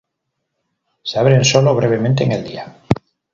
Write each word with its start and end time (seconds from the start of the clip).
Se 1.03 1.19
abren 1.19 1.45
sólo 1.45 1.75
brevemente 1.75 2.23
en 2.23 2.31
el 2.31 2.43
día. 2.43 2.75